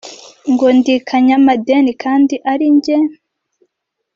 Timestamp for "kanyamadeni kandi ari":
1.07-2.67